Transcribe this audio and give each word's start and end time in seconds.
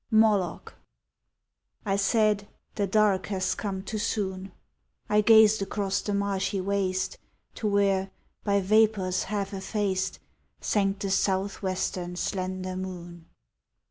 MOLOCH 0.09 0.71
I 1.85 1.95
said, 1.95 2.47
"The 2.73 2.87
dark 2.87 3.27
has 3.27 3.53
come 3.53 3.83
too 3.83 3.99
soon." 3.99 4.51
I 5.07 5.21
gazed 5.21 5.61
across 5.61 6.01
the 6.01 6.15
marshy 6.15 6.59
waste 6.59 7.19
To 7.57 7.67
where, 7.67 8.09
by 8.43 8.61
vapors 8.61 9.25
half 9.25 9.53
effaced, 9.53 10.17
Sank 10.59 10.97
the 10.97 11.11
southwestern, 11.11 12.15
slender 12.15 12.75
moon. 12.75 13.27